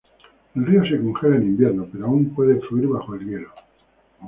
[0.55, 3.49] El río se congela en invierno, pero aún puede fluir bajo el hielo.